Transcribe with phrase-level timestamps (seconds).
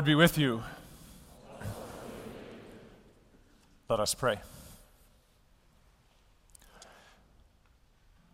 [0.00, 0.62] Lord be with you.
[3.90, 4.40] Let us pray.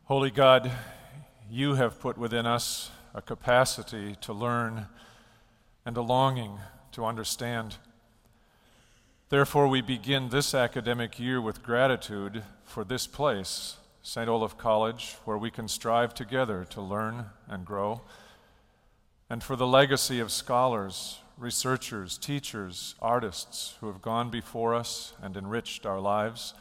[0.05, 0.71] Holy God,
[1.51, 4.87] you have put within us a capacity to learn
[5.85, 6.61] and a longing
[6.93, 7.79] to understand.
[9.29, 14.29] Therefore, we begin this academic year with gratitude for this place, St.
[14.29, 18.03] Olaf College, where we can strive together to learn and grow,
[19.29, 25.37] and for the legacy of scholars, researchers, teachers, artists who have gone before us and
[25.37, 26.55] enriched our lives,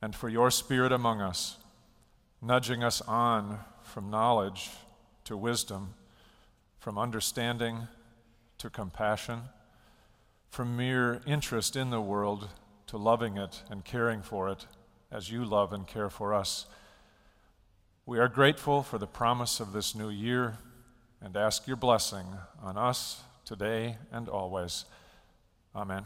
[0.00, 1.58] and for your Spirit among us,
[2.40, 4.70] nudging us on from knowledge
[5.24, 5.94] to wisdom,
[6.78, 7.86] from understanding
[8.56, 9.42] to compassion,
[10.48, 12.48] from mere interest in the world
[12.86, 14.66] to loving it and caring for it
[15.12, 16.66] as you love and care for us.
[18.06, 20.56] We are grateful for the promise of this new year
[21.20, 22.26] and ask your blessing
[22.62, 24.84] on us today and always.
[25.74, 26.04] Amen.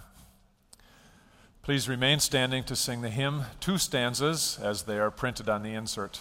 [1.61, 5.75] Please remain standing to sing the hymn, two stanzas, as they are printed on the
[5.75, 6.21] insert.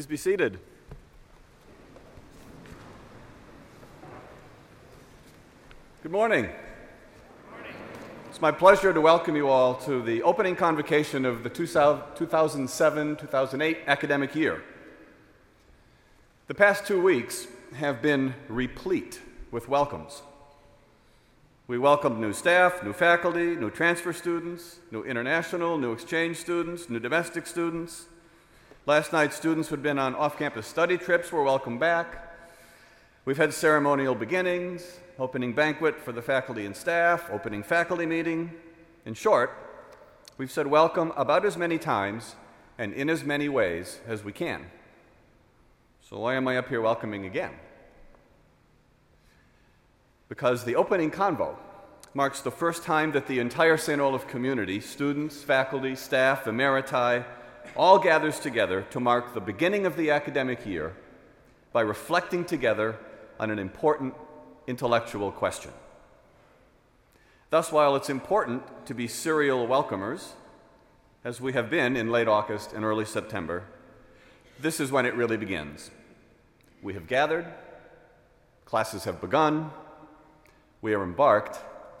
[0.00, 0.58] Please be seated.
[6.02, 6.48] Good morning.
[8.30, 13.78] It's my pleasure to welcome you all to the opening convocation of the 2007 2008
[13.86, 14.62] academic year.
[16.46, 19.20] The past two weeks have been replete
[19.50, 20.22] with welcomes.
[21.66, 27.00] We welcomed new staff, new faculty, new transfer students, new international, new exchange students, new
[27.00, 28.06] domestic students.
[28.86, 32.34] Last night, students who had been on off campus study trips were welcomed back.
[33.26, 38.50] We've had ceremonial beginnings, opening banquet for the faculty and staff, opening faculty meeting.
[39.04, 39.52] In short,
[40.38, 42.36] we've said welcome about as many times
[42.78, 44.64] and in as many ways as we can.
[46.00, 47.52] So, why am I up here welcoming again?
[50.30, 51.56] Because the opening convo
[52.14, 54.00] marks the first time that the entire St.
[54.00, 57.26] Olaf community, students, faculty, staff, emeriti,
[57.76, 60.94] all gathers together to mark the beginning of the academic year
[61.72, 62.98] by reflecting together
[63.38, 64.14] on an important
[64.66, 65.72] intellectual question.
[67.50, 70.32] Thus, while it's important to be serial welcomers,
[71.24, 73.64] as we have been in late August and early September,
[74.58, 75.90] this is when it really begins.
[76.82, 77.46] We have gathered,
[78.64, 79.70] classes have begun,
[80.82, 81.58] we are embarked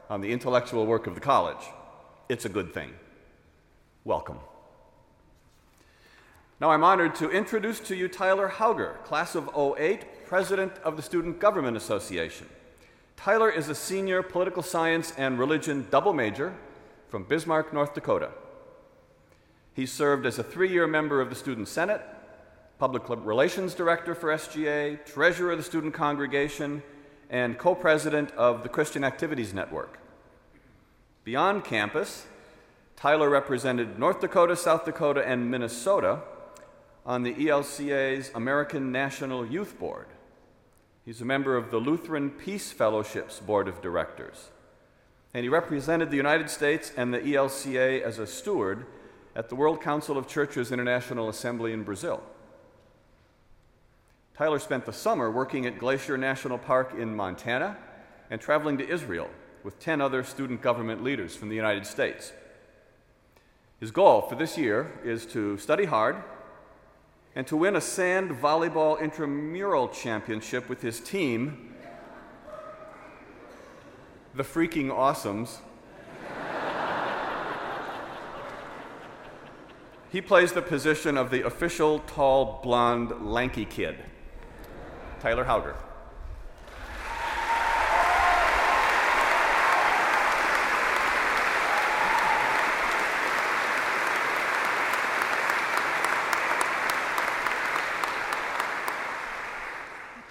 [0.08, 1.64] on the intellectual work of the college.
[2.28, 2.92] It's a good thing.
[4.04, 4.38] Welcome.
[6.60, 11.02] Now I'm honored to introduce to you Tyler Hauger, class of 08, president of the
[11.02, 12.46] Student Government Association.
[13.16, 16.54] Tyler is a senior political science and religion double major
[17.08, 18.28] from Bismarck, North Dakota.
[19.72, 22.02] He served as a three year member of the Student Senate,
[22.78, 26.82] public relations director for SGA, treasurer of the student congregation,
[27.30, 29.98] and co president of the Christian Activities Network.
[31.24, 32.26] Beyond campus,
[32.96, 36.20] Tyler represented North Dakota, South Dakota, and Minnesota
[37.04, 40.06] on the ELCA's American National Youth Board.
[41.04, 44.50] He's a member of the Lutheran Peace Fellowship's Board of Directors.
[45.32, 48.86] And he represented the United States and the ELCA as a steward
[49.34, 52.22] at the World Council of Churches International Assembly in Brazil.
[54.36, 57.76] Tyler spent the summer working at Glacier National Park in Montana
[58.30, 59.28] and traveling to Israel
[59.62, 62.32] with 10 other student government leaders from the United States.
[63.78, 66.22] His goal for this year is to study hard
[67.40, 71.74] and to win a sand volleyball intramural championship with his team,
[74.34, 75.60] the Freaking Awesomes.
[80.12, 83.96] he plays the position of the official tall, blonde, lanky kid,
[85.20, 85.76] Tyler Hauger.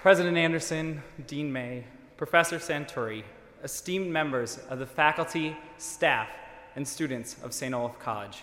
[0.00, 1.84] President Anderson, Dean May,
[2.16, 3.22] Professor Santurri,
[3.62, 6.26] esteemed members of the faculty, staff,
[6.74, 7.74] and students of St.
[7.74, 8.42] Olaf College.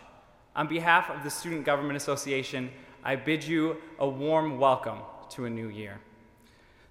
[0.55, 2.69] On behalf of the Student Government Association,
[3.03, 4.99] I bid you a warm welcome
[5.31, 5.99] to a new year.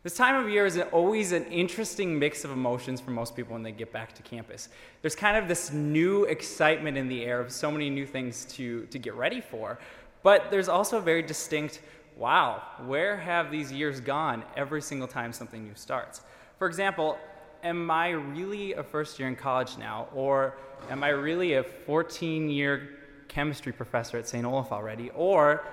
[0.02, 3.62] This time of year is always an interesting mix of emotions for most people when
[3.62, 4.68] they get back to campus.
[5.00, 8.86] There's kind of this new excitement in the air of so many new things to,
[8.86, 9.78] to get ready for,
[10.24, 11.82] but there's also a very distinct
[12.16, 16.22] wow, where have these years gone every single time something new starts?
[16.58, 17.18] For example,
[17.62, 20.08] am I really a first year in college now?
[20.14, 20.56] Or
[20.90, 22.88] am I really a 14 year
[23.28, 24.44] chemistry professor at St.
[24.46, 25.10] Olaf already?
[25.14, 25.64] Or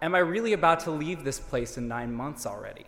[0.00, 2.86] am I really about to leave this place in nine months already?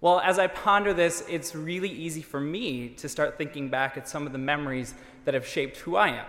[0.00, 4.08] Well, as I ponder this, it's really easy for me to start thinking back at
[4.08, 6.26] some of the memories that have shaped who I am.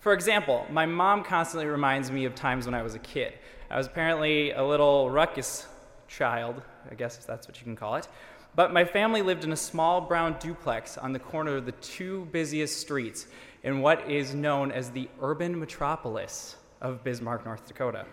[0.00, 3.34] For example, my mom constantly reminds me of times when I was a kid.
[3.72, 5.66] I was apparently a little ruckus
[6.06, 6.60] child,
[6.90, 8.06] I guess that's what you can call it.
[8.54, 12.26] But my family lived in a small brown duplex on the corner of the two
[12.32, 13.28] busiest streets
[13.62, 18.04] in what is known as the urban metropolis of Bismarck, North Dakota.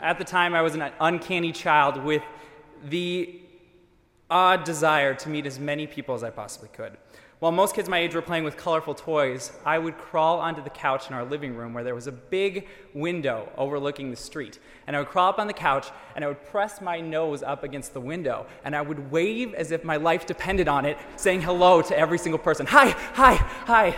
[0.00, 2.22] At the time, I was an uncanny child with
[2.88, 3.38] the
[4.30, 6.96] odd desire to meet as many people as I possibly could.
[7.42, 10.70] While most kids my age were playing with colorful toys, I would crawl onto the
[10.70, 14.60] couch in our living room where there was a big window overlooking the street.
[14.86, 17.64] And I would crawl up on the couch and I would press my nose up
[17.64, 21.42] against the window and I would wave as if my life depended on it, saying
[21.42, 22.64] hello to every single person.
[22.66, 23.96] Hi, hi, hi.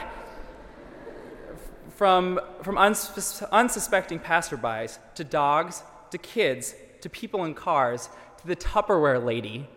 [1.97, 5.83] From, from unsus- unsuspecting passerbys to dogs
[6.13, 8.09] to kids to people in cars
[8.39, 9.69] to the Tupperware lady,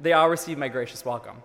[0.00, 1.42] they all received my gracious welcome.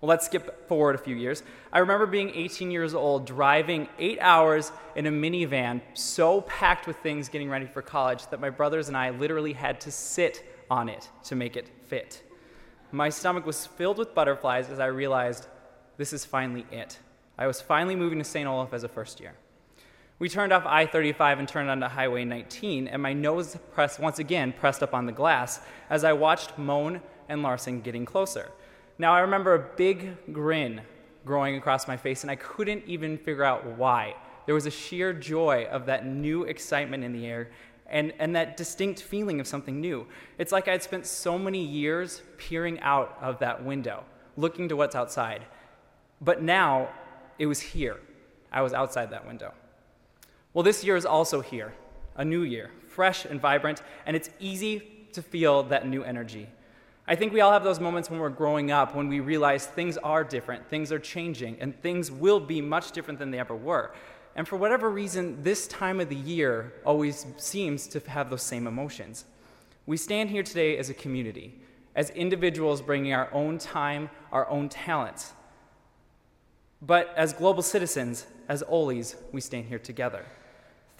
[0.00, 1.42] Well, let's skip forward a few years.
[1.72, 6.96] I remember being 18 years old, driving eight hours in a minivan, so packed with
[6.98, 10.88] things getting ready for college that my brothers and I literally had to sit on
[10.88, 12.22] it to make it fit.
[12.92, 15.46] My stomach was filled with butterflies as I realized
[15.98, 16.98] this is finally it.
[17.36, 18.48] I was finally moving to St.
[18.48, 19.34] Olaf as a first year.
[20.18, 24.18] We turned off I 35 and turned onto Highway 19, and my nose pressed, once
[24.18, 28.50] again pressed up on the glass as I watched Mohn and Larson getting closer.
[29.00, 30.82] Now, I remember a big grin
[31.24, 34.14] growing across my face, and I couldn't even figure out why.
[34.44, 37.48] There was a sheer joy of that new excitement in the air
[37.86, 40.06] and, and that distinct feeling of something new.
[40.36, 44.04] It's like I'd spent so many years peering out of that window,
[44.36, 45.46] looking to what's outside.
[46.20, 46.90] But now
[47.38, 47.96] it was here.
[48.52, 49.54] I was outside that window.
[50.52, 51.72] Well, this year is also here,
[52.16, 56.50] a new year, fresh and vibrant, and it's easy to feel that new energy.
[57.10, 59.96] I think we all have those moments when we're growing up when we realize things
[59.96, 63.92] are different, things are changing, and things will be much different than they ever were.
[64.36, 68.68] And for whatever reason, this time of the year always seems to have those same
[68.68, 69.24] emotions.
[69.86, 71.58] We stand here today as a community,
[71.96, 75.32] as individuals bringing our own time, our own talents.
[76.80, 80.24] But as global citizens, as Oles, we stand here together.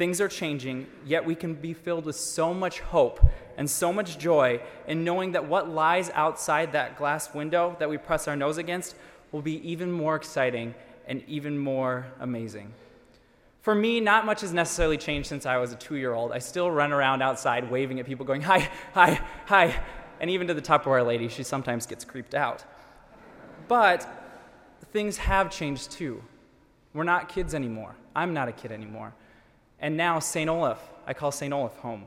[0.00, 3.20] Things are changing, yet we can be filled with so much hope
[3.58, 7.98] and so much joy in knowing that what lies outside that glass window that we
[7.98, 8.94] press our nose against
[9.30, 10.74] will be even more exciting
[11.06, 12.72] and even more amazing.
[13.60, 16.32] For me, not much has necessarily changed since I was a two year old.
[16.32, 19.82] I still run around outside waving at people, going, hi, hi, hi.
[20.18, 22.64] And even to the Tupperware lady, she sometimes gets creeped out.
[23.68, 24.08] But
[24.94, 26.22] things have changed too.
[26.94, 27.96] We're not kids anymore.
[28.16, 29.12] I'm not a kid anymore.
[29.80, 30.48] And now, St.
[30.48, 31.52] Olaf, I call St.
[31.52, 32.04] Olaf home.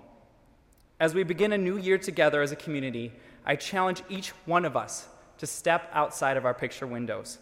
[1.00, 3.12] As we begin a new year together as a community,
[3.46, 5.08] I challenge each one of us
[5.39, 7.39] to step outside of our picture windows,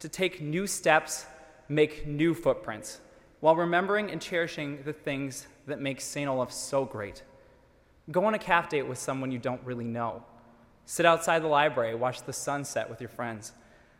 [0.00, 1.24] to take new steps,
[1.68, 3.00] make new footprints,
[3.40, 6.28] while remembering and cherishing the things that make St.
[6.28, 7.22] Olaf so great.
[8.10, 10.24] Go on a calf date with someone you don't really know.
[10.86, 13.52] Sit outside the library, watch the sunset with your friends,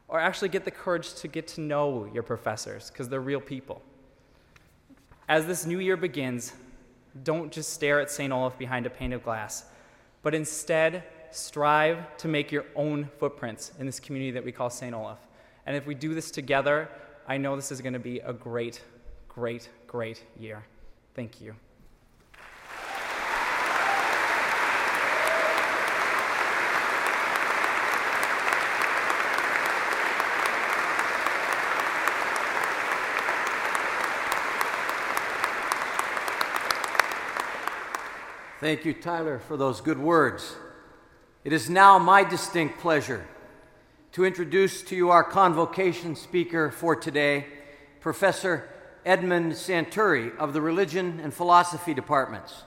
[0.09, 3.83] or actually get the courage to get to know your professors because they're real people.
[5.29, 6.55] As this new year begins,
[7.23, 8.33] don't just stare at St.
[8.33, 9.67] Olaf behind a pane of glass,
[10.23, 14.95] but instead strive to make your own footprints in this community that we call St.
[14.95, 15.19] Olaf.
[15.67, 16.89] And if we do this together,
[17.27, 18.83] I know this is going to be a great,
[19.29, 20.65] great, great year.
[21.15, 21.55] Thank you.
[38.61, 40.57] Thank you, Tyler, for those good words.
[41.45, 43.25] It is now my distinct pleasure
[44.11, 47.47] to introduce to you our convocation speaker for today,
[48.01, 48.69] Professor
[49.07, 52.65] Edmund Santurri of the Religion and Philosophy Departments.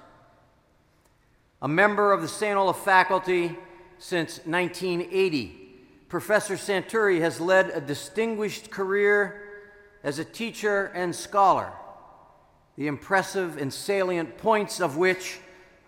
[1.61, 2.55] A member of the St.
[2.55, 3.57] Olaf faculty
[3.97, 5.75] since 1980,
[6.07, 9.41] Professor Santurri has led a distinguished career
[10.05, 11.73] as a teacher and scholar,
[12.77, 15.41] the impressive and salient points of which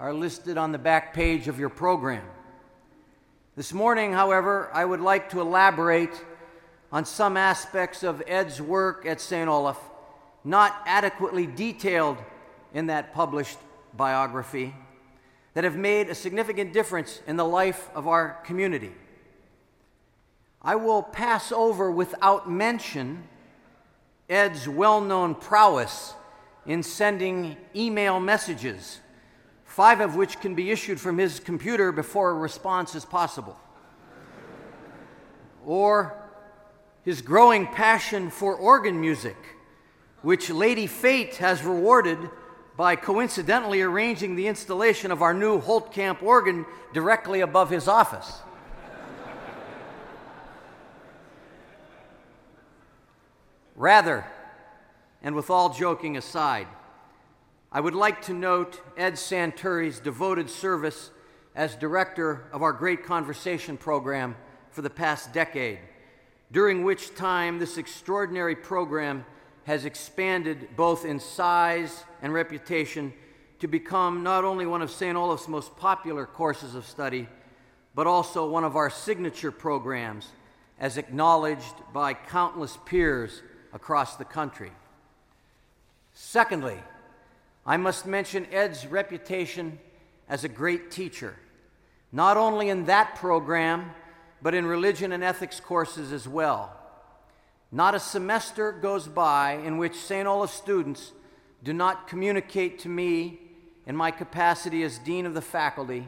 [0.04, 2.26] are listed on the back page of your program.
[3.56, 6.26] This morning, however, I would like to elaborate
[6.92, 9.48] on some aspects of Ed's work at St.
[9.48, 9.80] Olaf,
[10.44, 12.18] not adequately detailed
[12.74, 13.58] in that published
[13.96, 14.76] biography,
[15.54, 18.92] that have made a significant difference in the life of our community.
[20.62, 23.24] I will pass over without mention
[24.30, 26.14] Ed's well known prowess
[26.66, 29.00] in sending email messages
[29.74, 33.60] five of which can be issued from his computer before a response is possible.
[35.66, 36.16] or
[37.04, 39.36] his growing passion for organ music,
[40.22, 42.20] which Lady Fate has rewarded
[42.78, 48.42] by coincidentally arranging the installation of our new Holtkamp organ directly above his office.
[53.76, 54.24] Rather,
[55.24, 56.68] and with all joking aside,
[57.76, 61.10] I would like to note Ed Santurri's devoted service
[61.56, 64.36] as director of our Great Conversation program
[64.70, 65.80] for the past decade,
[66.52, 69.26] during which time this extraordinary program
[69.64, 73.12] has expanded both in size and reputation
[73.58, 75.18] to become not only one of St.
[75.18, 77.28] Olaf's most popular courses of study,
[77.96, 80.28] but also one of our signature programs,
[80.80, 83.42] as acknowledged by countless peers
[83.74, 84.72] across the country.
[86.14, 86.78] Secondly,
[87.66, 89.80] I must mention Ed's reputation
[90.28, 91.36] as a great teacher,
[92.12, 93.92] not only in that program,
[94.42, 96.78] but in religion and ethics courses as well.
[97.72, 100.28] Not a semester goes by in which St.
[100.28, 101.14] Olaf students
[101.64, 103.40] do not communicate to me,
[103.86, 106.08] in my capacity as Dean of the faculty,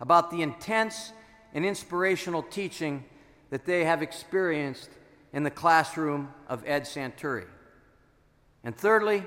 [0.00, 1.12] about the intense
[1.54, 3.04] and inspirational teaching
[3.50, 4.90] that they have experienced
[5.32, 7.46] in the classroom of Ed Santurri.
[8.64, 9.24] And thirdly,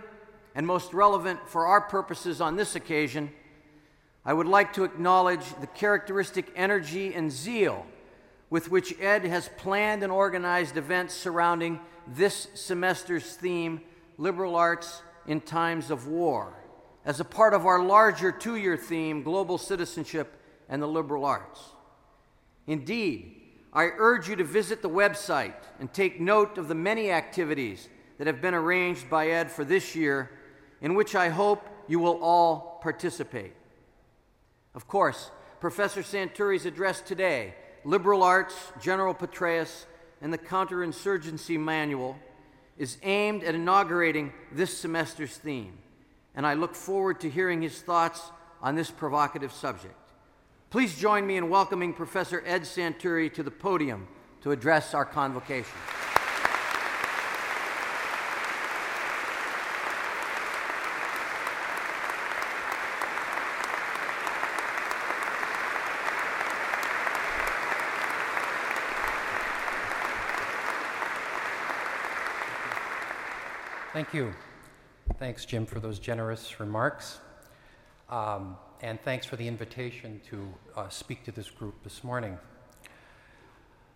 [0.55, 3.31] and most relevant for our purposes on this occasion,
[4.25, 7.86] I would like to acknowledge the characteristic energy and zeal
[8.50, 13.81] with which Ed has planned and organized events surrounding this semester's theme,
[14.17, 16.53] Liberal Arts in Times of War,
[17.05, 21.61] as a part of our larger two year theme, Global Citizenship and the Liberal Arts.
[22.68, 23.37] Indeed,
[23.74, 27.87] I urge you to visit the website and take note of the many activities
[28.18, 30.29] that have been arranged by Ed for this year
[30.81, 33.53] in which I hope you will all participate.
[34.74, 39.85] Of course, Professor Santurri's address today, Liberal Arts, General Petraeus,
[40.22, 42.17] and the Counterinsurgency Manual,
[42.77, 45.77] is aimed at inaugurating this semester's theme,
[46.35, 49.96] and I look forward to hearing his thoughts on this provocative subject.
[50.70, 54.07] Please join me in welcoming Professor Ed Santurri to the podium
[54.41, 55.77] to address our convocation.
[74.01, 74.33] Thank you.
[75.20, 77.20] Thanks, Jim, for those generous remarks.
[78.09, 82.40] Um, and thanks for the invitation to uh, speak to this group this morning.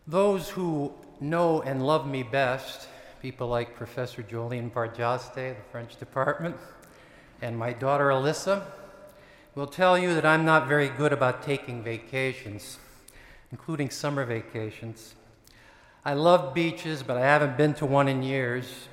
[0.05, 2.87] Those who know and love me best,
[3.19, 6.55] people like Professor Jolene Barjasteh, the French department,
[7.41, 8.63] and my daughter Alyssa,
[9.55, 12.77] will tell you that I'm not very good about taking vacations,
[13.51, 15.15] including summer vacations.
[16.05, 18.87] I love beaches, but I haven't been to one in years.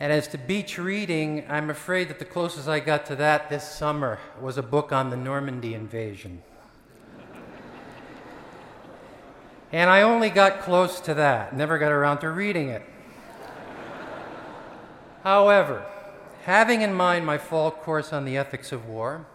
[0.00, 3.70] And as to beach reading, I'm afraid that the closest I got to that this
[3.70, 6.42] summer was a book on the Normandy invasion.
[9.70, 12.82] and I only got close to that, never got around to reading it.
[15.22, 15.84] However,
[16.44, 19.26] having in mind my fall course on the ethics of war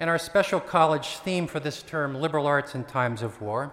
[0.00, 3.70] and our special college theme for this term, liberal arts in times of war,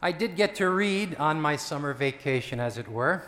[0.00, 3.24] I did get to read on my summer vacation, as it were,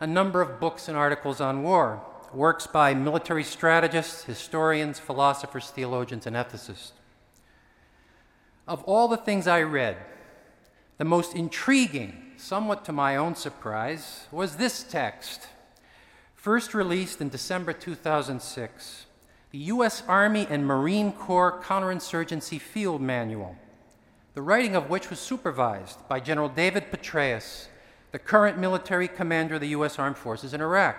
[0.00, 6.26] a number of books and articles on war, works by military strategists, historians, philosophers, theologians,
[6.26, 6.92] and ethicists.
[8.68, 9.96] Of all the things I read,
[10.98, 15.48] the most intriguing, somewhat to my own surprise, was this text.
[16.34, 19.06] First released in December 2006,
[19.50, 20.02] the U.S.
[20.06, 23.56] Army and Marine Corps Counterinsurgency Field Manual
[24.36, 27.68] the writing of which was supervised by General David Petraeus,
[28.12, 29.98] the current military commander of the U.S.
[29.98, 30.96] Armed Forces in Iraq.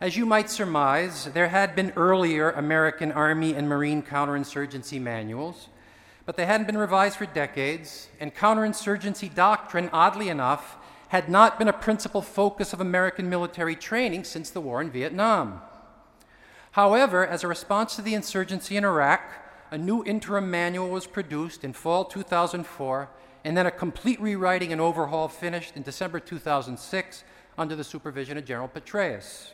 [0.00, 5.68] As you might surmise, there had been earlier American Army and Marine counterinsurgency manuals,
[6.24, 10.76] but they hadn't been revised for decades, and counterinsurgency doctrine, oddly enough,
[11.08, 15.60] had not been a principal focus of American military training since the war in Vietnam.
[16.72, 19.22] However, as a response to the insurgency in Iraq,
[19.70, 23.08] a new interim manual was produced in fall 2004,
[23.44, 27.24] and then a complete rewriting and overhaul finished in December 2006
[27.58, 29.52] under the supervision of General Petraeus.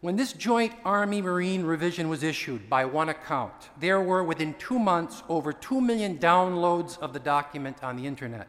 [0.00, 4.78] When this joint Army Marine revision was issued, by one account, there were within two
[4.78, 8.48] months over 2 million downloads of the document on the internet.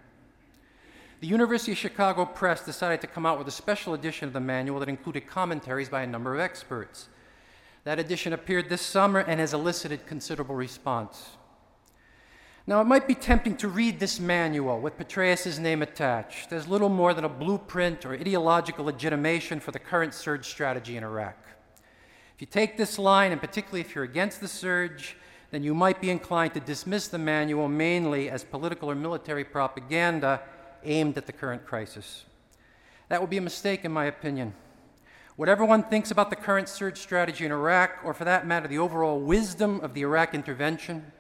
[1.19, 4.39] The University of Chicago Press decided to come out with a special edition of the
[4.39, 7.07] manual that included commentaries by a number of experts.
[7.85, 11.36] That edition appeared this summer and has elicited considerable response.
[12.69, 16.89] Now, it might be tempting to read this manual with Petraeus' name attached as little
[16.89, 21.37] more than a blueprint or ideological legitimation for the current surge strategy in Iraq.
[22.35, 25.15] If you take this line, and particularly if you're against the surge,
[25.49, 30.41] then you might be inclined to dismiss the manual mainly as political or military propaganda
[30.83, 32.25] aimed at the current crisis.
[33.07, 34.53] That would be a mistake, in my opinion.
[35.37, 38.79] Whatever one thinks about the current surge strategy in Iraq, or for that matter, the
[38.79, 41.13] overall wisdom of the Iraq intervention,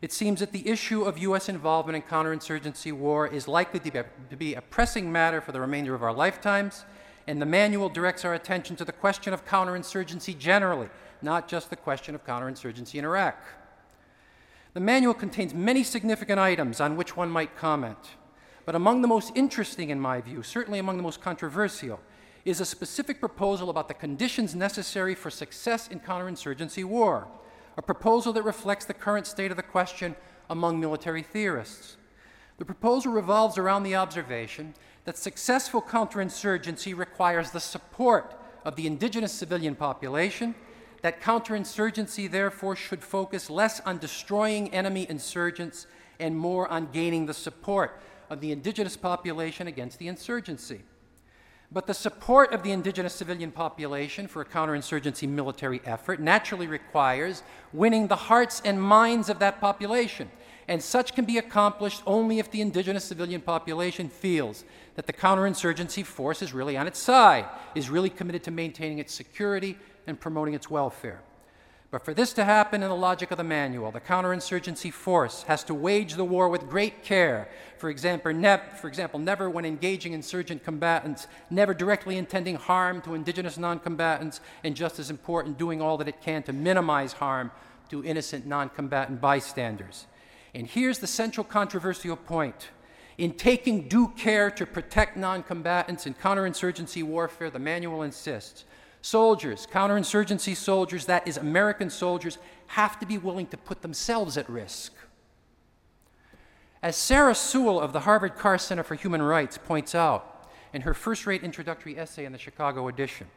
[0.00, 1.48] it seems that the issue of U.S.
[1.48, 4.04] involvement in counterinsurgency war is likely to
[4.36, 6.84] be, a, pressing matter for the remainder of our lifetimes,
[7.26, 10.88] and the manual directs our attention to the question of counterinsurgency generally,
[11.20, 13.36] not just the question of counterinsurgency in Iraq.
[14.74, 17.98] The manual contains many significant items on which one might comment,
[18.64, 21.98] but among the most interesting, in my view, certainly among the most controversial,
[22.44, 27.26] is a specific proposal about the conditions necessary for success in counterinsurgency war,
[27.78, 30.16] a proposal that reflects the current state of the question
[30.50, 31.96] among military theorists.
[32.58, 39.32] The proposal revolves around the observation that successful counterinsurgency requires the support of the indigenous
[39.32, 40.56] civilian population,
[41.02, 45.86] that counterinsurgency therefore should focus less on destroying enemy insurgents
[46.18, 50.82] and more on gaining the support of the indigenous population against the insurgency.
[51.70, 57.42] But the support of the indigenous civilian population for a counterinsurgency military effort naturally requires
[57.74, 60.30] winning the hearts and minds of that population.
[60.66, 66.04] And such can be accomplished only if the indigenous civilian population feels that the counterinsurgency
[66.04, 69.76] force is really on its side, is really committed to maintaining its security
[70.06, 71.20] and promoting its welfare.
[71.90, 75.64] But for this to happen in the logic of the manual, the counterinsurgency force has
[75.64, 77.48] to wage the war with great care.
[77.78, 78.30] For example,
[78.78, 84.76] for example, never when engaging insurgent combatants, never directly intending harm to indigenous non-combatants, and
[84.76, 87.50] just as important, doing all that it can to minimize harm
[87.88, 90.06] to innocent non-combatant bystanders.
[90.54, 92.68] And here's the central controversial point.
[93.16, 98.64] In taking due care to protect non-combatants in counterinsurgency warfare, the manual insists
[99.00, 104.48] Soldiers, counterinsurgency soldiers, that is, American soldiers, have to be willing to put themselves at
[104.48, 104.92] risk.
[106.82, 110.94] As Sarah Sewall of the Harvard Carr Center for Human Rights points out in her
[110.94, 113.28] first rate introductory essay in the Chicago edition,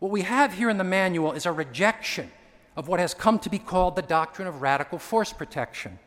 [0.00, 2.30] what we have here in the manual is a rejection
[2.76, 5.98] of what has come to be called the doctrine of radical force protection,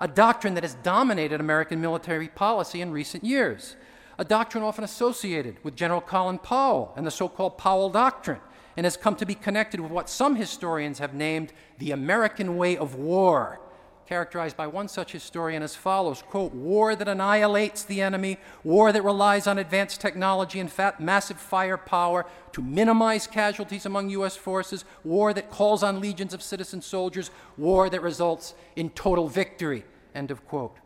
[0.00, 3.76] a doctrine that has dominated American military policy in recent years
[4.18, 8.40] a doctrine often associated with General Colin Powell and the so called Powell Doctrine,
[8.76, 12.76] and has come to be connected with what some historians have named the American way
[12.76, 13.60] of war,
[14.06, 19.02] characterized by one such historian as follows quote, war that annihilates the enemy, war that
[19.02, 24.36] relies on advanced technology and fat, massive firepower to minimize casualties among U.S.
[24.36, 29.84] forces, war that calls on legions of citizen soldiers, war that results in total victory,
[30.14, 30.76] end of quote.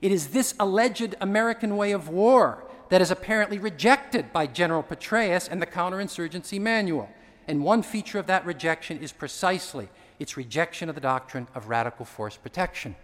[0.00, 5.48] It is this alleged American way of war that is apparently rejected by General Petraeus
[5.50, 7.08] and the counterinsurgency manual.
[7.48, 12.04] And one feature of that rejection is precisely its rejection of the doctrine of radical
[12.04, 12.94] force protection.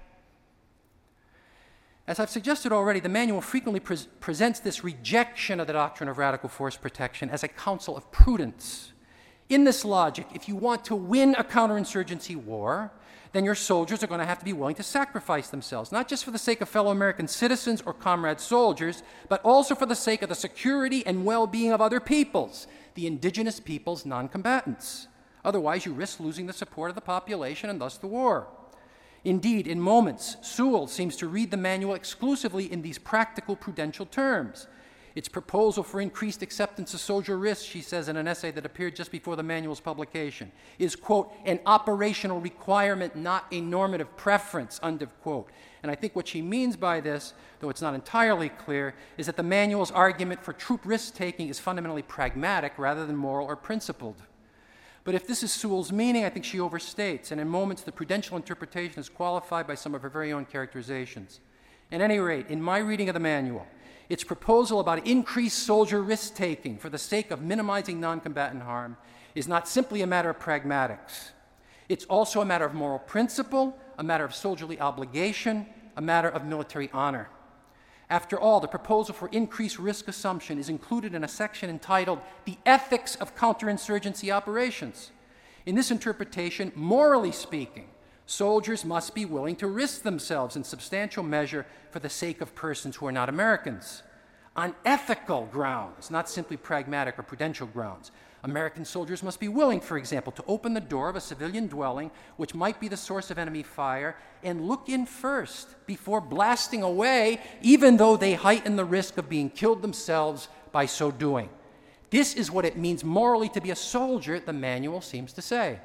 [2.06, 6.18] As I've suggested already, the manual frequently pre- presents this rejection of the doctrine of
[6.18, 8.92] radical force protection as a counsel of prudence.
[9.48, 12.92] In this logic, if you want to win a counterinsurgency war,
[13.32, 16.24] then your soldiers are going to have to be willing to sacrifice themselves, not just
[16.24, 20.22] for the sake of fellow American citizens or comrade soldiers, but also for the sake
[20.22, 25.08] of the security and well being of other peoples, the indigenous peoples, non combatants.
[25.44, 28.48] Otherwise, you risk losing the support of the population and thus the war.
[29.24, 34.68] Indeed, in moments, Sewall seems to read the manual exclusively in these practical prudential terms.
[35.18, 38.94] Its proposal for increased acceptance of soldier risk, she says in an essay that appeared
[38.94, 45.02] just before the manual's publication, is, quote, an operational requirement, not a normative preference, end
[45.02, 45.50] of quote.
[45.82, 49.36] And I think what she means by this, though it's not entirely clear, is that
[49.36, 54.22] the manual's argument for troop risk taking is fundamentally pragmatic rather than moral or principled.
[55.02, 58.36] But if this is Sewall's meaning, I think she overstates, and in moments the prudential
[58.36, 61.40] interpretation is qualified by some of her very own characterizations.
[61.90, 63.66] At any rate, in my reading of the manual,
[64.08, 68.96] its proposal about increased soldier risk taking for the sake of minimizing non combatant harm
[69.34, 71.30] is not simply a matter of pragmatics.
[71.88, 75.66] It's also a matter of moral principle, a matter of soldierly obligation,
[75.96, 77.28] a matter of military honor.
[78.10, 82.56] After all, the proposal for increased risk assumption is included in a section entitled The
[82.64, 85.10] Ethics of Counterinsurgency Operations.
[85.66, 87.88] In this interpretation, morally speaking,
[88.28, 92.96] soldiers must be willing to risk themselves in substantial measure for the sake of persons
[92.96, 94.02] who are not Americans.
[94.54, 98.10] On ethical grounds, not simply pragmatic or prudential grounds,
[98.44, 102.10] American soldiers must be willing, for example, to open the door of a civilian dwelling
[102.36, 104.14] which might be the source of enemy fire
[104.44, 109.48] and look in first before blasting away, even though they heighten the risk of being
[109.48, 111.48] killed themselves by so doing.
[112.10, 115.80] This is what it means morally to be a soldier, the manual seems to say.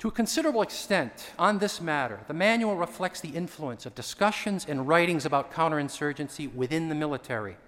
[0.00, 4.88] To a considerable extent, on this matter, the manual reflects the influence of discussions and
[4.88, 7.58] writings about counterinsurgency within the military.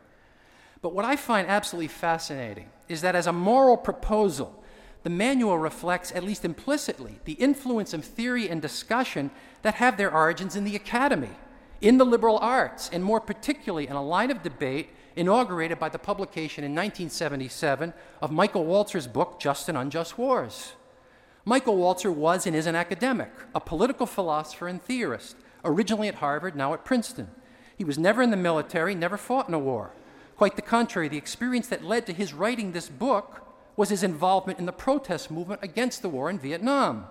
[0.80, 4.64] But what I find absolutely fascinating is that as a moral proposal,
[5.02, 10.14] the manual reflects, at least implicitly, the influence of theory and discussion that have their
[10.14, 11.36] origins in the academy,
[11.82, 15.98] in the liberal arts, and more particularly in a line of debate inaugurated by the
[15.98, 17.92] publication in 1977
[18.22, 20.72] of Michael Walzer's book, Just and Unjust Wars.
[21.44, 26.54] Michael Walzer was and is an academic, a political philosopher and theorist, originally at Harvard,
[26.54, 27.28] now at Princeton.
[27.76, 29.90] He was never in the military, never fought in a war.
[30.36, 33.44] Quite the contrary, the experience that led to his writing this book
[33.76, 37.06] was his involvement in the protest movement against the war in Vietnam.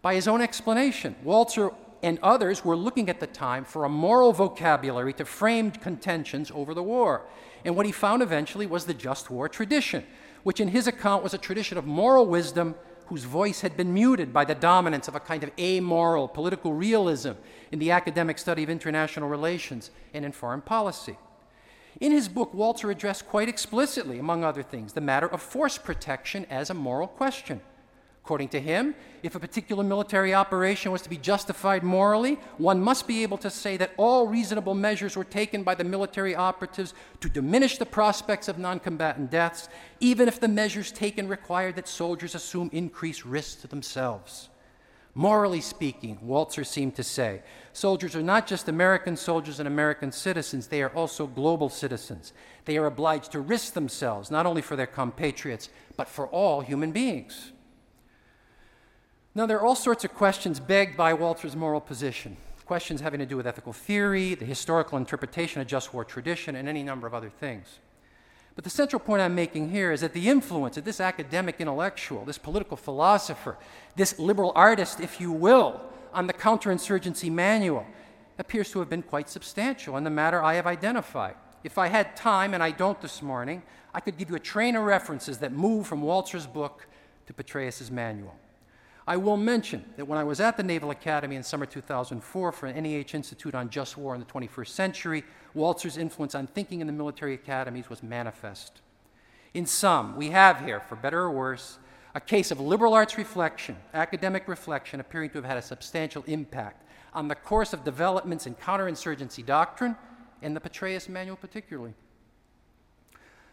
[0.00, 1.72] By his own explanation, Walzer
[2.02, 6.74] and others were looking at the time for a moral vocabulary to frame contentions over
[6.74, 7.22] the war.
[7.64, 10.04] And what he found eventually was the just war tradition,
[10.42, 12.74] which in his account was a tradition of moral wisdom
[13.12, 17.32] whose voice had been muted by the dominance of a kind of amoral political realism
[17.70, 21.18] in the academic study of international relations and in foreign policy.
[22.00, 26.46] In his book, Walzer addressed quite explicitly, among other things, the matter of force protection
[26.48, 27.60] as a moral question.
[28.24, 33.08] According to him, if a particular military operation was to be justified morally, one must
[33.08, 37.28] be able to say that all reasonable measures were taken by the military operatives to
[37.28, 42.36] diminish the prospects of non combatant deaths, even if the measures taken required that soldiers
[42.36, 44.50] assume increased risk to themselves.
[45.14, 50.68] Morally speaking, Walzer seemed to say, soldiers are not just American soldiers and American citizens,
[50.68, 52.32] they are also global citizens.
[52.66, 56.92] They are obliged to risk themselves, not only for their compatriots, but for all human
[56.92, 57.50] beings.
[59.34, 62.36] Now, there are all sorts of questions begged by Walzer's moral position
[62.72, 66.66] questions having to do with ethical theory, the historical interpretation of just war tradition, and
[66.66, 67.80] any number of other things.
[68.54, 72.24] But the central point I'm making here is that the influence of this academic intellectual,
[72.24, 73.58] this political philosopher,
[73.94, 75.82] this liberal artist, if you will,
[76.14, 77.86] on the counterinsurgency manual
[78.38, 81.34] appears to have been quite substantial in the matter I have identified.
[81.62, 84.76] If I had time, and I don't this morning, I could give you a train
[84.76, 86.86] of references that move from Walzer's book
[87.26, 88.34] to Petraeus's manual.
[89.06, 92.66] I will mention that when I was at the Naval Academy in summer 2004 for
[92.66, 95.24] an NEH Institute on Just War in the 21st Century,
[95.56, 98.80] Walzer's influence on thinking in the military academies was manifest.
[99.54, 101.78] In sum, we have here, for better or worse,
[102.14, 106.86] a case of liberal arts reflection, academic reflection, appearing to have had a substantial impact
[107.12, 109.96] on the course of developments in counterinsurgency doctrine
[110.42, 111.94] and the Petraeus Manual particularly.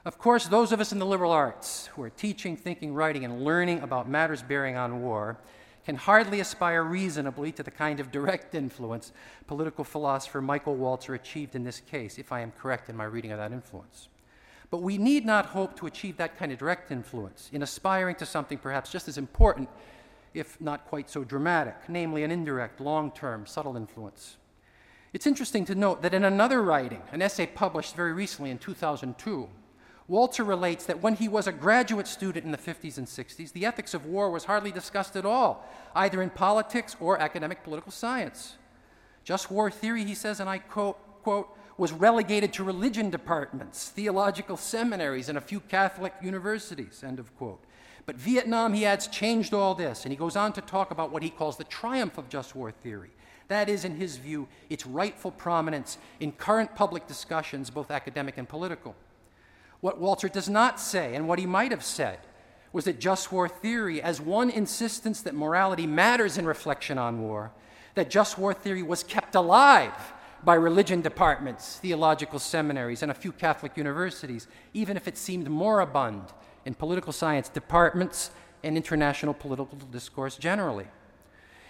[0.05, 3.43] Of course, those of us in the liberal arts who are teaching, thinking, writing, and
[3.43, 5.37] learning about matters bearing on war
[5.85, 9.11] can hardly aspire reasonably to the kind of direct influence
[9.47, 13.31] political philosopher Michael Walzer achieved in this case, if I am correct in my reading
[13.31, 14.07] of that influence.
[14.71, 18.25] But we need not hope to achieve that kind of direct influence in aspiring to
[18.25, 19.67] something perhaps just as important,
[20.33, 24.37] if not quite so dramatic, namely an indirect, long term, subtle influence.
[25.11, 29.49] It's interesting to note that in another writing, an essay published very recently in 2002,
[30.09, 33.65] Walzer relates that when he was a graduate student in the 50s and 60s, the
[33.65, 35.63] ethics of war was hardly discussed at all,
[35.95, 38.57] either in politics or academic political science.
[39.23, 44.57] Just war theory, he says, and I quote, quote was relegated to religion departments, theological
[44.57, 47.63] seminaries, and a few Catholic universities, end of quote.
[48.05, 51.23] But Vietnam, he adds, changed all this, and he goes on to talk about what
[51.23, 53.11] he calls the triumph of just war theory.
[53.47, 58.49] That is, in his view, its rightful prominence in current public discussions, both academic and
[58.49, 58.95] political.
[59.81, 62.19] What Walzer does not say, and what he might have said,
[62.71, 67.51] was that just war theory, as one insistence that morality matters in reflection on war,
[67.95, 70.13] that just war theory was kept alive
[70.43, 76.23] by religion departments, theological seminaries, and a few Catholic universities, even if it seemed moribund
[76.65, 78.31] in political science departments
[78.63, 80.87] and international political discourse generally.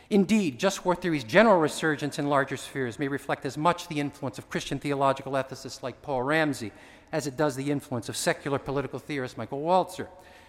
[0.09, 4.39] Indeed, just war theory's general resurgence in larger spheres may reflect as much the influence
[4.39, 6.71] of Christian theological ethicists like Paul Ramsey
[7.11, 10.07] as it does the influence of secular political theorist Michael Walzer.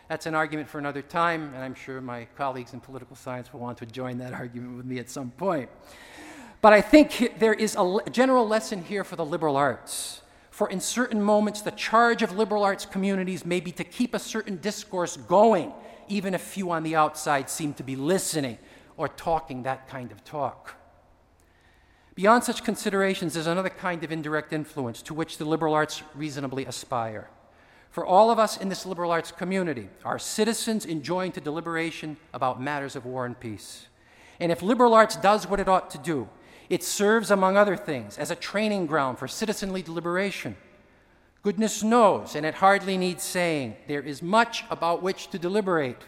[0.09, 3.61] That's an argument for another time, and I'm sure my colleagues in political science will
[3.61, 5.71] want to join that argument with me at some point.
[6.61, 10.23] But I think there is a general lesson here for the liberal arts.
[10.51, 14.19] For in certain moments, the charge of liberal arts communities may be to keep a
[14.19, 15.73] certain discourse going,
[16.09, 18.59] even if few on the outside seem to be listening
[18.97, 20.75] or talking that kind of talk.
[22.21, 26.67] Beyond such considerations, is another kind of indirect influence to which the liberal arts reasonably
[26.67, 27.31] aspire.
[27.91, 32.61] For all of us in this liberal arts community are citizens enjoying to deliberation about
[32.61, 33.87] matters of war and peace.
[34.39, 36.29] And if liberal arts does what it ought to do,
[36.69, 40.59] it serves, among other things, as a training ground for citizenly deliberation.
[41.43, 46.03] Goodness knows, and it hardly needs saying, there is much about which to deliberate.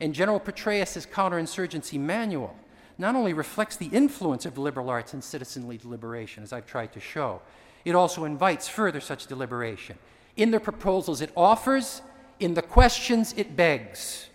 [0.00, 2.56] In General Petraeus' counterinsurgency manual
[2.98, 7.00] not only reflects the influence of liberal arts in citizenly deliberation, as I've tried to
[7.00, 7.40] show,
[7.84, 9.96] it also invites further such deliberation.
[10.36, 12.02] In the proposals it offers,
[12.40, 14.28] in the questions it begs.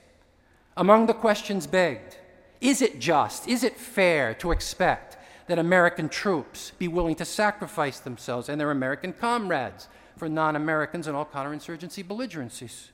[0.78, 2.18] Among the questions begged,
[2.62, 8.00] is it just, is it fair to expect that American troops be willing to sacrifice
[8.00, 12.93] themselves and their American comrades for non Americans and all counterinsurgency belligerencies?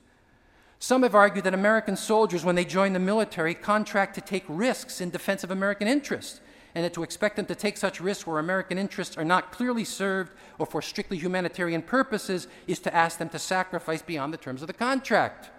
[0.82, 5.02] Some have argued that American soldiers, when they join the military, contract to take risks
[5.02, 6.40] in defense of American interests,
[6.74, 9.84] and that to expect them to take such risks where American interests are not clearly
[9.84, 14.62] served or for strictly humanitarian purposes is to ask them to sacrifice beyond the terms
[14.62, 15.50] of the contract.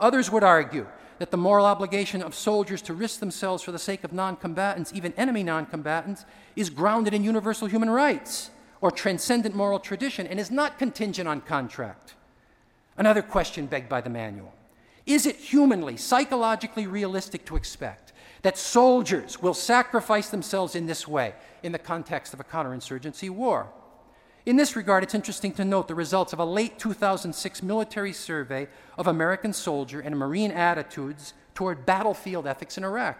[0.00, 0.86] Others would argue
[1.18, 4.90] that the moral obligation of soldiers to risk themselves for the sake of non combatants,
[4.94, 6.24] even enemy non combatants,
[6.56, 11.42] is grounded in universal human rights or transcendent moral tradition and is not contingent on
[11.42, 12.14] contract.
[12.96, 14.52] Another question begged by the manual
[15.06, 21.34] Is it humanly, psychologically realistic to expect that soldiers will sacrifice themselves in this way
[21.62, 23.68] in the context of a counterinsurgency war?
[24.46, 28.68] In this regard, it's interesting to note the results of a late 2006 military survey
[28.98, 33.18] of American soldier and Marine attitudes toward battlefield ethics in Iraq.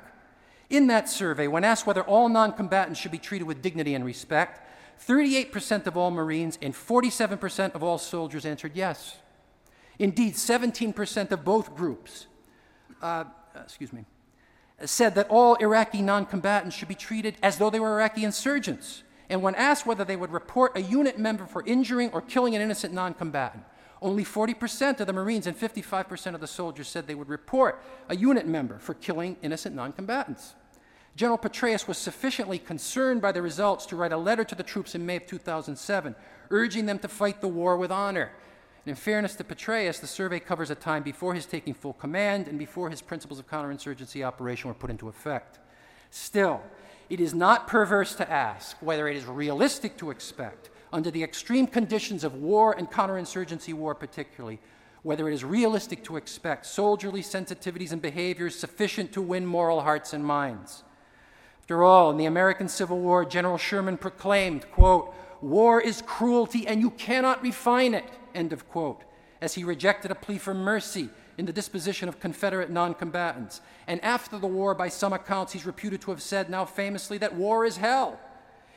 [0.69, 4.05] In that survey, when asked whether all non combatants should be treated with dignity and
[4.05, 4.61] respect,
[5.01, 9.17] 38% of all Marines and 47% of all soldiers answered yes.
[9.99, 12.27] Indeed, 17% of both groups,
[13.01, 14.05] uh, excuse me,
[14.85, 19.03] said that all Iraqi non combatants should be treated as though they were Iraqi insurgents.
[19.29, 22.63] And when asked whether they would report a unit member for injuring or killing an
[22.63, 23.65] innocent non combatant,
[24.03, 28.17] only 40% of the Marines and 55% of the soldiers said they would report a
[28.17, 30.55] unit member for killing innocent non combatants.
[31.17, 34.97] General Petraeus was sufficiently concerned by the results to write a letter to the troops
[34.97, 36.17] in May of 2007,
[36.51, 38.33] urging them to fight the war with honor
[38.85, 42.49] and in fairness to Petraeus, the survey covers a time before his taking full command
[42.49, 45.59] and before his principles of counterinsurgency operation were put into effect.
[46.11, 46.61] Still,
[47.09, 51.67] it is not perverse to ask whether it is realistic to expect, under the extreme
[51.67, 54.61] conditions of war and counterinsurgency war particularly,
[55.03, 60.13] whether it is realistic to expect soldierly sensitivities and behaviors sufficient to win moral hearts
[60.13, 60.85] and minds.
[61.61, 66.83] After all, in the American Civil War, General Sherman proclaimed, quote, War is cruelty and
[66.83, 69.05] you cannot refine it end of quote,
[69.41, 73.61] as he rejected a plea for mercy in the disposition of Confederate non combatants.
[73.87, 77.35] And after the war, by some accounts, he's reputed to have said now famously that
[77.35, 78.19] war is hell.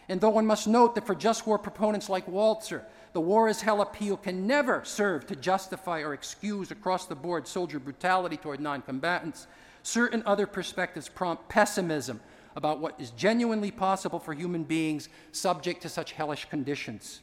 [0.09, 3.61] And though one must note that for just war proponents like Walzer, the war is
[3.61, 8.59] hell appeal can never serve to justify or excuse across the board soldier brutality toward
[8.59, 9.47] non combatants,
[9.83, 12.19] certain other perspectives prompt pessimism
[12.55, 17.21] about what is genuinely possible for human beings subject to such hellish conditions.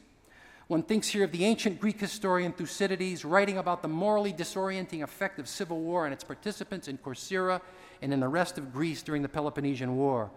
[0.67, 5.37] One thinks here of the ancient Greek historian Thucydides writing about the morally disorienting effect
[5.37, 7.61] of civil war and its participants in Corcyra
[8.01, 10.31] and in the rest of Greece during the Peloponnesian War.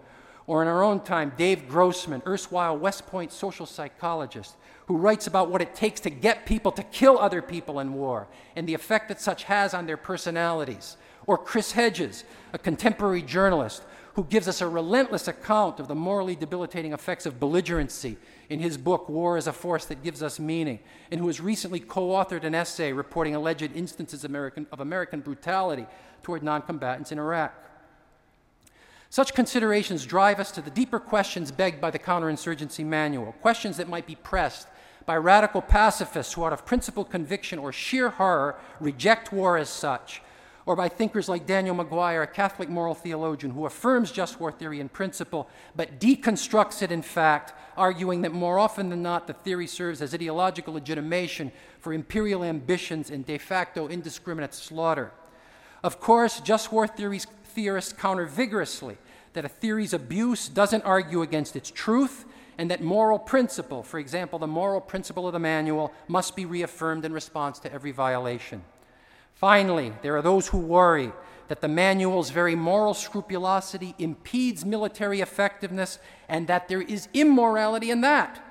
[0.46, 5.50] Or in our own time, Dave Grossman, erstwhile West Point social psychologist, who writes about
[5.50, 9.08] what it takes to get people to kill other people in war and the effect
[9.08, 10.98] that such has on their personalities.
[11.26, 16.34] Or Chris Hedges, a contemporary journalist, who gives us a relentless account of the morally
[16.34, 18.16] debilitating effects of belligerency
[18.48, 20.80] in his book, War as a Force That Gives Us Meaning,
[21.11, 25.20] and who has recently co authored an essay reporting alleged instances of American, of American
[25.20, 25.87] brutality
[26.22, 27.54] toward non combatants in Iraq.
[29.11, 33.88] Such considerations drive us to the deeper questions begged by the counterinsurgency manual, questions that
[33.88, 34.68] might be pressed
[35.07, 40.20] by radical pacifists who, out of principled conviction or sheer horror, reject war as such,
[40.68, 44.80] or by thinkers like Daniel Maguire, a Catholic moral theologian who affirms just war theory
[44.80, 49.66] in principle, but deconstructs it in fact, arguing that more often than not the theory
[49.66, 51.50] serves as ideological legitimation
[51.80, 55.10] for imperial ambitions and de facto indiscriminate slaughter.
[55.82, 58.98] Of course, just war theorists counter vigorously
[59.32, 62.26] that a theory's abuse doesn't argue against its truth
[62.58, 67.06] and that moral principle, for example, the moral principle of the manual, must be reaffirmed
[67.06, 68.62] in response to every violation.
[69.39, 71.12] Finally, there are those who worry
[71.47, 78.01] that the manual's very moral scrupulosity impedes military effectiveness and that there is immorality in
[78.01, 78.45] that.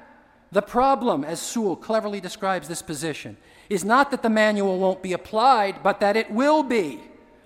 [0.49, 3.35] The problem, as Sewall cleverly describes this position,
[3.69, 7.01] is not that the manual won't be applied, but that it will be.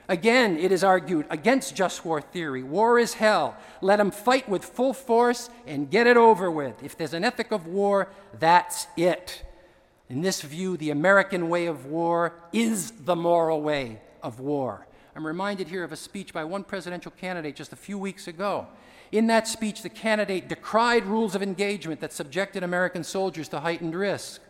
[0.08, 2.62] Again, it is argued against just war theory.
[2.62, 3.58] War is hell.
[3.82, 6.84] Let them fight with full force and get it over with.
[6.84, 9.42] If there's an ethic of war, that's it.
[10.12, 14.86] In this view, the American way of war is the moral way of war.
[15.16, 18.68] I'm reminded here of a speech by one presidential candidate just a few weeks ago.
[19.14, 23.96] In that speech, the candidate decried rules of engagement that subjected American soldiers to heightened
[23.96, 24.42] risk.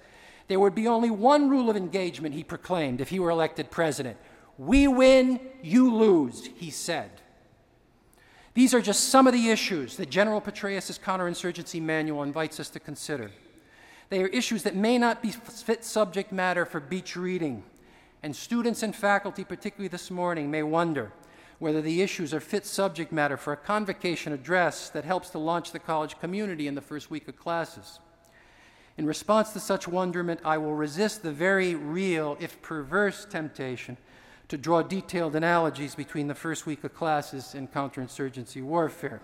[0.47, 4.17] There would be only one rule of engagement, he proclaimed, if he were elected president
[4.57, 7.11] we win, you lose, he said.
[8.55, 12.79] These are just some of the issues that General Petraeus' counterinsurgency manual invites us to
[12.79, 13.29] consider.
[14.11, 17.63] They are issues that may not be fit subject matter for beach reading,
[18.21, 21.13] and students and faculty, particularly this morning, may wonder
[21.59, 25.71] whether the issues are fit subject matter for a convocation address that helps to launch
[25.71, 28.01] the college community in the first week of classes.
[28.97, 33.95] In response to such wonderment, I will resist the very real, if perverse, temptation
[34.49, 39.21] to draw detailed analogies between the first week of classes and counterinsurgency warfare.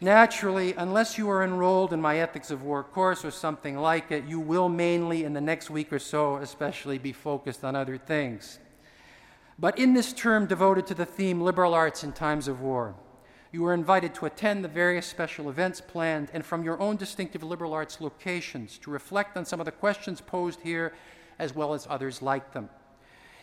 [0.00, 4.24] Naturally, unless you are enrolled in my Ethics of War course or something like it,
[4.26, 8.60] you will mainly, in the next week or so, especially be focused on other things.
[9.58, 12.94] But in this term devoted to the theme liberal arts in times of war,
[13.50, 17.42] you are invited to attend the various special events planned and from your own distinctive
[17.42, 20.92] liberal arts locations to reflect on some of the questions posed here
[21.40, 22.68] as well as others like them.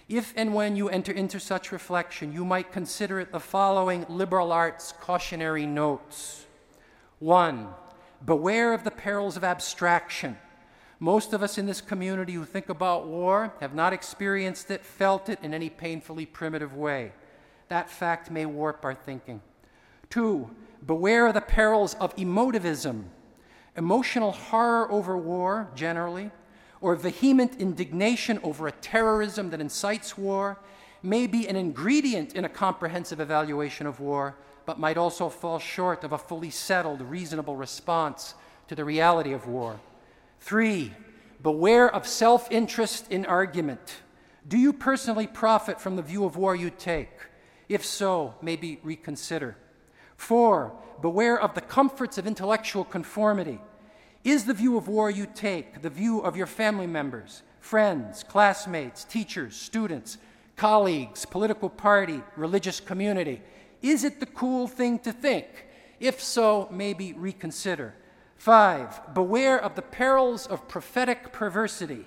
[0.07, 4.53] If and when you enter into such reflection, you might consider it the following liberal
[4.53, 6.44] arts cautionary notes.
[7.25, 7.69] One,
[8.23, 10.37] beware of the perils of abstraction.
[10.99, 15.27] Most of us in this community who think about war have not experienced it, felt
[15.27, 17.13] it in any painfully primitive way.
[17.67, 19.41] That fact may warp our thinking.
[20.11, 20.51] Two,
[20.85, 23.05] beware of the perils of emotivism.
[23.75, 26.29] Emotional horror over war, generally,
[26.79, 30.59] or vehement indignation over a terrorism that incites war
[31.01, 34.35] may be an ingredient in a comprehensive evaluation of war,
[34.65, 38.35] but might also fall short of a fully settled, reasonable response
[38.67, 39.79] to the reality of war.
[40.39, 40.93] Three,
[41.41, 43.97] beware of self interest in argument.
[44.47, 47.09] Do you personally profit from the view of war you take?
[47.67, 49.57] If so, maybe reconsider.
[50.17, 53.59] Four, beware of the comforts of intellectual conformity.
[54.23, 59.03] Is the view of war you take the view of your family members, friends, classmates,
[59.03, 60.17] teachers, students,
[60.55, 63.41] colleagues, political party, religious community?
[63.85, 65.45] Is it the cool thing to think?
[65.99, 67.93] If so, maybe reconsider.
[68.35, 72.05] Five, beware of the perils of prophetic perversity,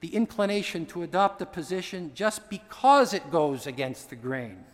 [0.00, 4.64] the inclination to adopt a position just because it goes against the grain.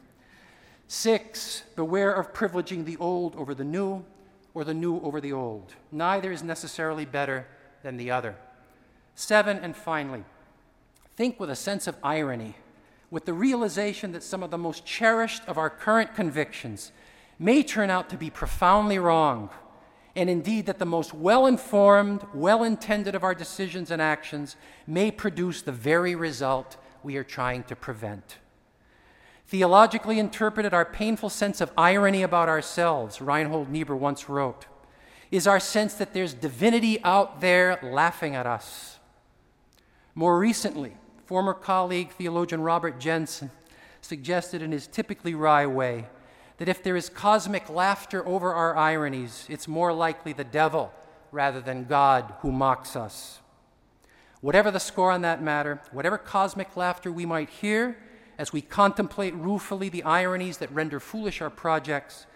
[0.88, 4.04] Six, beware of privileging the old over the new,
[4.52, 5.76] or the new over the old.
[5.92, 7.46] Neither is necessarily better
[7.84, 8.34] than the other.
[9.14, 10.24] Seven, and finally,
[11.14, 12.56] think with a sense of irony,
[13.10, 16.92] with the realization that some of the most cherished of our current convictions
[17.38, 19.50] may turn out to be profoundly wrong,
[20.14, 24.56] and indeed that the most well informed, well intended of our decisions and actions
[24.86, 28.38] may produce the very result we are trying to prevent.
[29.46, 34.66] Theologically interpreted, our painful sense of irony about ourselves, Reinhold Niebuhr once wrote,
[35.32, 38.98] is our sense that there's divinity out there laughing at us.
[40.14, 40.96] More recently,
[41.30, 43.52] former colleague theologian Robert Jenson,
[44.00, 46.06] suggested in his typically wry way
[46.56, 50.92] that if there is cosmic laughter over our ironies, it's more likely the devil
[51.30, 53.38] rather than God who mocks us.
[54.40, 57.96] Whatever the score on that matter, whatever cosmic laughter we might hear
[58.36, 62.26] as we contemplate ruefully the ironies that render foolish our projects,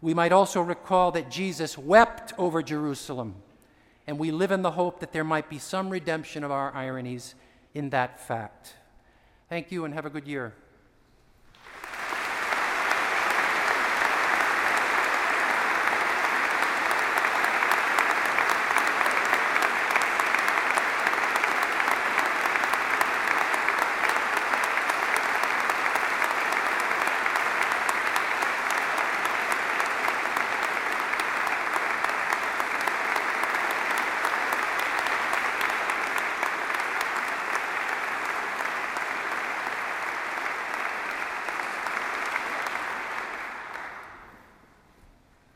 [0.00, 3.34] we might also recall that Jesus wept over Jerusalem,
[4.06, 7.34] and we live in the hope that there might be some redemption of our ironies
[7.74, 8.74] in that fact.
[9.48, 10.54] Thank you and have a good year.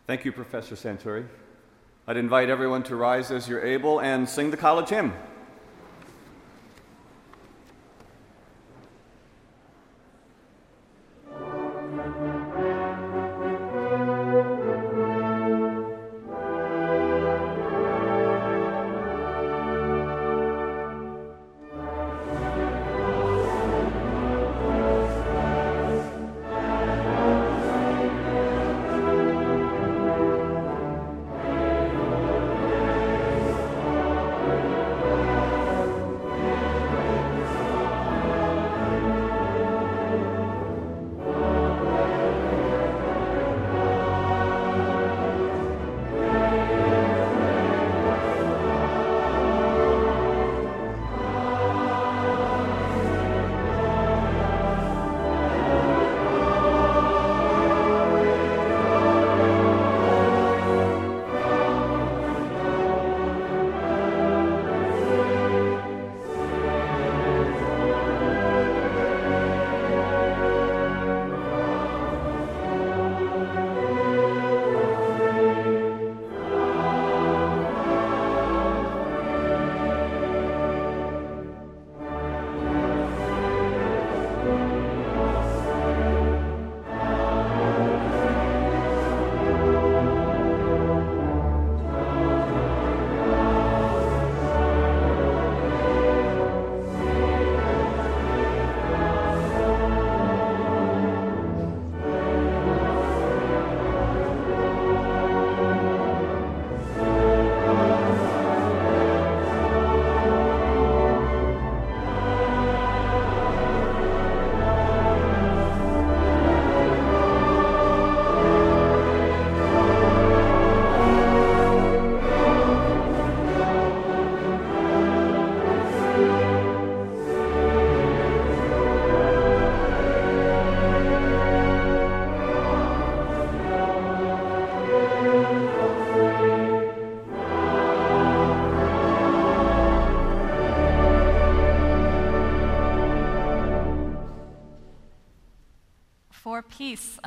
[0.09, 1.26] Thank you, Professor Santurri.
[2.06, 5.12] I'd invite everyone to rise as you're able and sing the college hymn.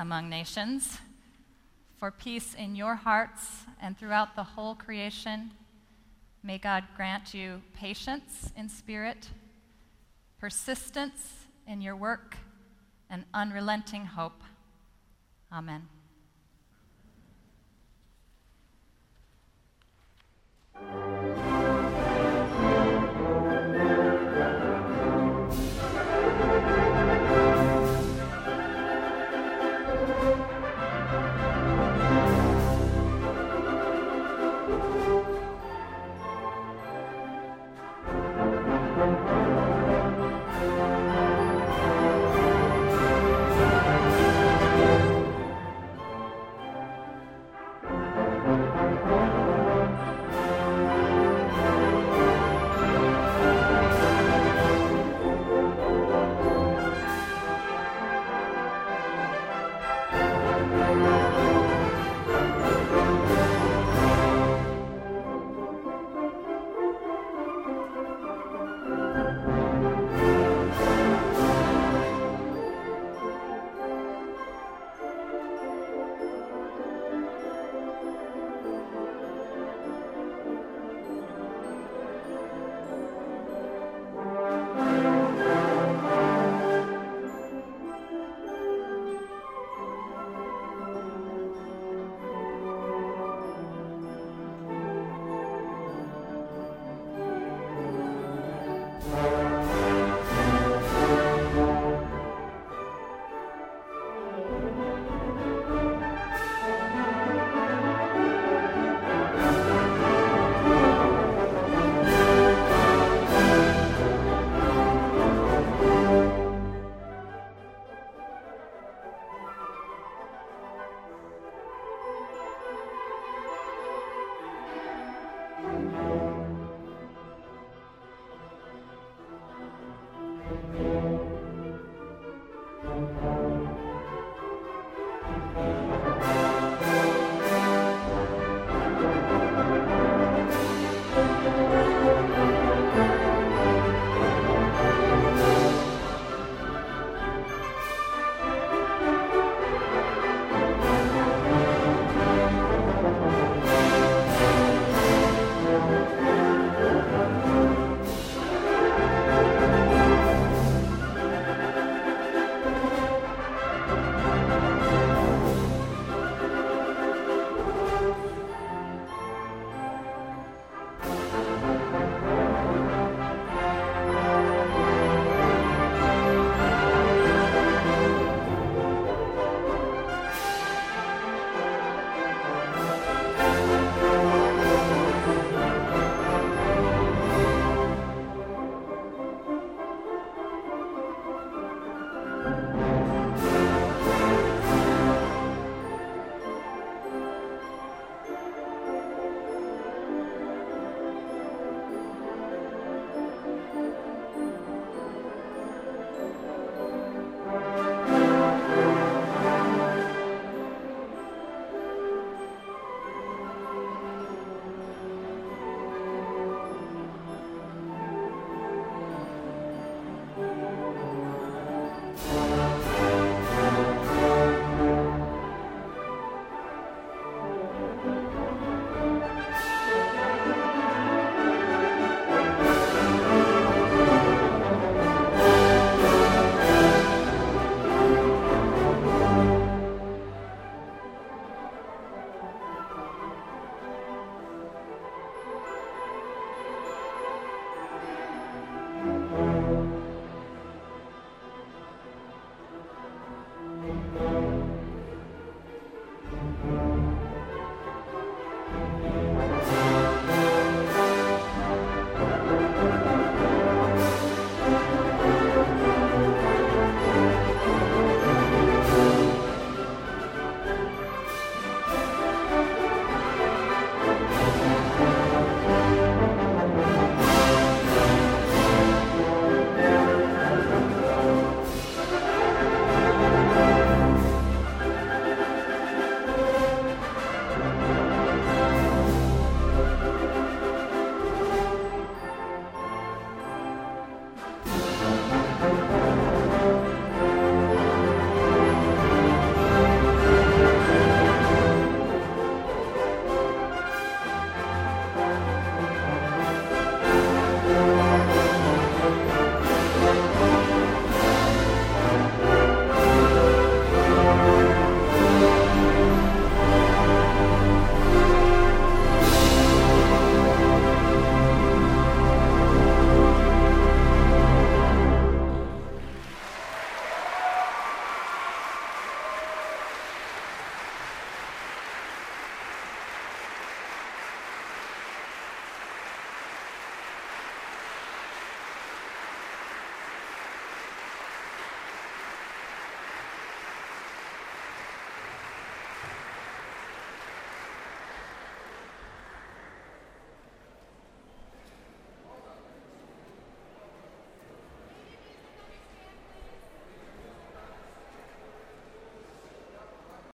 [0.02, 0.98] Among nations,
[1.98, 5.52] for peace in your hearts and throughout the whole creation.
[6.44, 9.30] May God grant you patience in spirit,
[10.40, 12.36] persistence in your work,
[13.12, 14.42] and unrelenting hope.
[15.54, 15.88] Amen.
[20.74, 21.31] Thank you.